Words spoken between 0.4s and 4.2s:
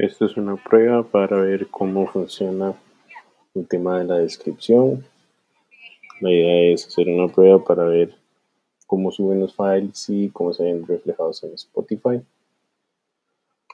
prueba para ver cómo funciona el tema de la